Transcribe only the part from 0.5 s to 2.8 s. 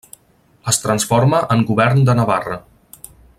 Es transforma en Govern de Navarra.